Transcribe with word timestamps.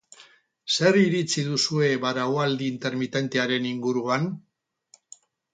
Zer 0.77 0.97
iritzi 1.01 1.43
duzue 1.49 1.91
baraualdi 2.05 2.71
intermitentearen 2.77 3.71
inguruan? 3.73 4.29